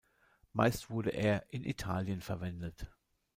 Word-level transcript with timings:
Meist 0.53 0.89
wurde 0.89 1.11
er 1.11 1.45
in 1.53 1.63
Italien 1.63 2.21
verwendet. 2.21 2.89